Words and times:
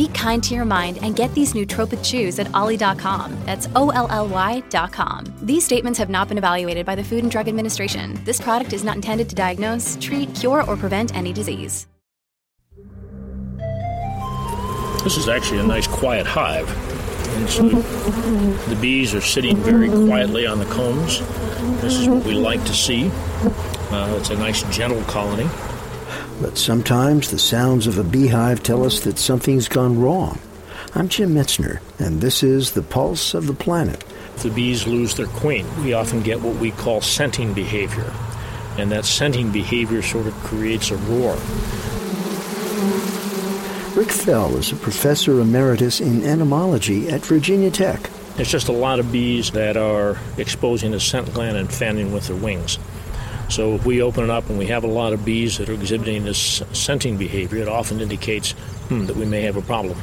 Be 0.00 0.08
kind 0.08 0.42
to 0.44 0.54
your 0.54 0.64
mind 0.64 0.98
and 1.02 1.14
get 1.14 1.34
these 1.34 1.52
nootropic 1.52 2.02
chews 2.02 2.38
at 2.38 2.48
olly.com. 2.54 3.38
That's 3.44 3.68
O 3.76 3.90
L 3.90 4.08
L 4.08 4.28
Y.com. 4.28 5.24
These 5.42 5.62
statements 5.62 5.98
have 5.98 6.08
not 6.08 6.26
been 6.26 6.38
evaluated 6.38 6.86
by 6.86 6.94
the 6.94 7.04
Food 7.04 7.22
and 7.22 7.30
Drug 7.30 7.48
Administration. 7.48 8.18
This 8.24 8.40
product 8.40 8.72
is 8.72 8.82
not 8.82 8.96
intended 8.96 9.28
to 9.28 9.34
diagnose, 9.34 9.98
treat, 10.00 10.34
cure, 10.34 10.64
or 10.64 10.74
prevent 10.78 11.14
any 11.14 11.34
disease. 11.34 11.86
This 15.04 15.18
is 15.18 15.28
actually 15.28 15.58
a 15.58 15.64
nice 15.64 15.86
quiet 15.86 16.26
hive. 16.26 16.70
So 17.50 17.68
the 17.68 18.78
bees 18.80 19.12
are 19.14 19.20
sitting 19.20 19.58
very 19.58 19.90
quietly 19.90 20.46
on 20.46 20.60
the 20.60 20.64
combs. 20.76 21.18
This 21.82 21.96
is 21.96 22.08
what 22.08 22.24
we 22.24 22.32
like 22.32 22.64
to 22.64 22.72
see. 22.72 23.10
Uh, 23.90 24.16
it's 24.18 24.30
a 24.30 24.36
nice, 24.36 24.62
gentle 24.74 25.02
colony. 25.02 25.50
But 26.40 26.56
sometimes 26.56 27.30
the 27.30 27.38
sounds 27.38 27.86
of 27.86 27.98
a 27.98 28.04
beehive 28.04 28.62
tell 28.62 28.84
us 28.84 29.00
that 29.00 29.18
something's 29.18 29.68
gone 29.68 30.00
wrong. 30.00 30.38
I'm 30.94 31.08
Jim 31.08 31.34
Metzner, 31.34 31.80
and 31.98 32.22
this 32.22 32.42
is 32.42 32.70
The 32.70 32.82
Pulse 32.82 33.34
of 33.34 33.46
the 33.46 33.52
Planet. 33.52 34.02
If 34.36 34.44
the 34.44 34.50
bees 34.50 34.86
lose 34.86 35.14
their 35.14 35.26
queen, 35.26 35.66
we 35.84 35.92
often 35.92 36.22
get 36.22 36.40
what 36.40 36.56
we 36.56 36.70
call 36.70 37.02
scenting 37.02 37.52
behavior. 37.52 38.10
And 38.78 38.90
that 38.90 39.04
scenting 39.04 39.52
behavior 39.52 40.00
sort 40.00 40.26
of 40.26 40.34
creates 40.36 40.90
a 40.90 40.96
roar. 40.96 41.34
Rick 43.94 44.10
Fell 44.10 44.56
is 44.56 44.72
a 44.72 44.76
professor 44.76 45.40
emeritus 45.40 46.00
in 46.00 46.24
entomology 46.24 47.10
at 47.10 47.20
Virginia 47.20 47.70
Tech. 47.70 48.08
It's 48.38 48.50
just 48.50 48.68
a 48.68 48.72
lot 48.72 48.98
of 48.98 49.12
bees 49.12 49.50
that 49.50 49.76
are 49.76 50.16
exposing 50.38 50.92
the 50.92 51.00
scent 51.00 51.34
gland 51.34 51.58
and 51.58 51.70
fanning 51.70 52.14
with 52.14 52.28
their 52.28 52.36
wings. 52.36 52.78
So 53.50 53.74
if 53.74 53.84
we 53.84 54.00
open 54.00 54.24
it 54.24 54.30
up 54.30 54.48
and 54.48 54.58
we 54.58 54.66
have 54.66 54.84
a 54.84 54.88
lot 54.88 55.12
of 55.12 55.24
bees 55.24 55.58
that 55.58 55.68
are 55.68 55.72
exhibiting 55.72 56.24
this 56.24 56.62
scenting 56.72 57.16
behavior, 57.16 57.58
it 57.58 57.68
often 57.68 58.00
indicates 58.00 58.52
hmm, 58.88 59.06
that 59.06 59.16
we 59.16 59.26
may 59.26 59.42
have 59.42 59.56
a 59.56 59.62
problem. 59.62 59.98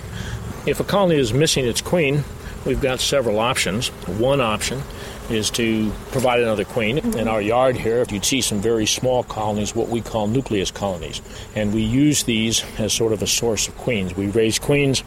If 0.65 0.81
a 0.81 0.83
colony 0.83 1.15
is 1.15 1.33
missing 1.33 1.65
its 1.65 1.79
queen, 1.79 2.25
we've 2.65 2.81
got 2.81 2.99
several 2.99 3.39
options. 3.39 3.87
One 4.19 4.41
option 4.41 4.81
is 5.29 5.49
to 5.51 5.91
provide 6.11 6.41
another 6.41 6.65
queen. 6.65 6.97
In 7.15 7.29
our 7.29 7.41
yard 7.41 7.77
here, 7.77 8.05
you'd 8.09 8.25
see 8.25 8.41
some 8.41 8.59
very 8.59 8.85
small 8.85 9.23
colonies, 9.23 9.73
what 9.73 9.87
we 9.87 10.01
call 10.01 10.27
nucleus 10.27 10.69
colonies. 10.69 11.21
And 11.55 11.73
we 11.73 11.83
use 11.83 12.23
these 12.23 12.65
as 12.77 12.91
sort 12.91 13.13
of 13.13 13.21
a 13.21 13.27
source 13.27 13.69
of 13.69 13.77
queens. 13.77 14.15
We 14.15 14.27
raise 14.27 14.59
queens 14.59 15.03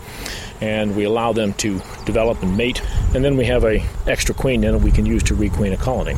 and 0.62 0.96
we 0.96 1.04
allow 1.04 1.34
them 1.34 1.52
to 1.54 1.80
develop 2.06 2.42
and 2.42 2.56
mate, 2.56 2.82
and 3.14 3.22
then 3.22 3.36
we 3.36 3.44
have 3.46 3.64
a 3.64 3.84
extra 4.06 4.34
queen 4.34 4.64
in 4.64 4.74
it 4.74 4.80
we 4.80 4.92
can 4.92 5.04
use 5.04 5.22
to 5.24 5.34
requeen 5.34 5.72
a 5.72 5.76
colony. 5.76 6.16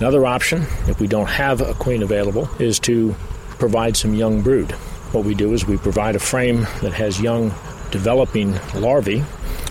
Another 0.00 0.24
option, 0.24 0.62
if 0.88 0.98
we 0.98 1.06
don't 1.06 1.28
have 1.28 1.60
a 1.60 1.74
queen 1.74 2.02
available, 2.02 2.48
is 2.58 2.80
to 2.80 3.14
provide 3.58 3.98
some 3.98 4.14
young 4.14 4.40
brood. 4.40 4.72
What 5.12 5.26
we 5.26 5.34
do 5.34 5.52
is 5.52 5.66
we 5.66 5.76
provide 5.76 6.16
a 6.16 6.18
frame 6.18 6.62
that 6.80 6.94
has 6.94 7.20
young 7.20 7.52
developing 7.90 8.58
larvae 8.74 9.22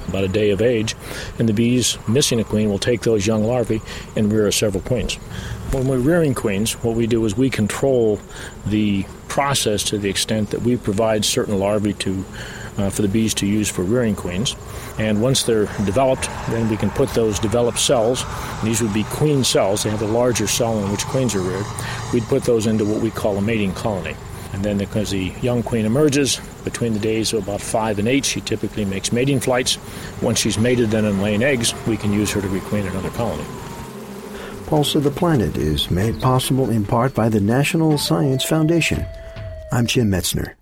about 0.07 0.23
a 0.23 0.27
day 0.27 0.51
of 0.51 0.61
age, 0.61 0.95
and 1.39 1.49
the 1.49 1.53
bees 1.53 1.97
missing 2.07 2.39
a 2.39 2.43
queen 2.43 2.69
will 2.69 2.77
take 2.77 3.01
those 3.01 3.25
young 3.25 3.43
larvae 3.43 3.81
and 4.15 4.31
rear 4.31 4.51
several 4.51 4.83
queens. 4.83 5.15
When 5.71 5.87
we're 5.87 5.97
rearing 5.97 6.35
queens, 6.35 6.73
what 6.83 6.95
we 6.95 7.07
do 7.07 7.25
is 7.25 7.35
we 7.35 7.49
control 7.49 8.19
the 8.67 9.05
process 9.29 9.83
to 9.85 9.97
the 9.97 10.11
extent 10.11 10.51
that 10.51 10.61
we 10.61 10.77
provide 10.77 11.25
certain 11.25 11.57
larvae 11.57 11.93
to 11.93 12.23
uh, 12.79 12.89
for 12.89 13.01
the 13.01 13.07
bees 13.07 13.33
to 13.35 13.45
use 13.45 13.69
for 13.69 13.83
rearing 13.83 14.15
queens. 14.15 14.55
And 14.97 15.21
once 15.21 15.43
they're 15.43 15.65
developed, 15.85 16.29
then 16.49 16.69
we 16.69 16.77
can 16.77 16.89
put 16.89 17.09
those 17.09 17.39
developed 17.39 17.79
cells, 17.79 18.23
these 18.63 18.81
would 18.81 18.93
be 18.93 19.03
queen 19.05 19.43
cells, 19.43 19.83
they 19.83 19.89
have 19.89 20.01
a 20.01 20.07
larger 20.07 20.47
cell 20.47 20.83
in 20.83 20.91
which 20.91 21.05
queens 21.05 21.35
are 21.35 21.41
reared, 21.41 21.65
we'd 22.13 22.23
put 22.23 22.43
those 22.43 22.65
into 22.65 22.85
what 22.85 23.01
we 23.01 23.11
call 23.11 23.37
a 23.37 23.41
mating 23.41 23.73
colony. 23.73 24.15
And 24.51 24.65
then, 24.65 24.79
because 24.79 25.11
the 25.11 25.31
young 25.41 25.61
queen 25.61 25.85
emerges 25.85 26.41
between 26.63 26.93
the 26.93 26.99
days 26.99 27.33
of 27.33 27.43
about 27.43 27.61
five 27.61 27.99
and 27.99 28.07
eight, 28.07 28.25
she 28.25 28.41
typically 28.41 28.83
makes 28.83 29.11
mating 29.11 29.39
flights. 29.39 29.77
Once 30.21 30.39
she's 30.39 30.57
mated 30.57 30.89
then 30.89 31.05
and 31.05 31.21
laying 31.21 31.43
eggs, 31.43 31.73
we 31.85 31.95
can 31.95 32.11
use 32.11 32.31
her 32.31 32.41
to 32.41 32.47
requeen 32.47 32.89
another 32.89 33.11
colony. 33.11 33.45
Pulse 34.65 34.95
of 34.95 35.03
the 35.03 35.11
Planet 35.11 35.55
is 35.55 35.89
made 35.91 36.19
possible 36.19 36.69
in 36.69 36.83
part 36.83 37.13
by 37.13 37.29
the 37.29 37.39
National 37.39 37.97
Science 37.97 38.43
Foundation. 38.43 39.05
I'm 39.71 39.85
Jim 39.85 40.09
Metzner. 40.09 40.58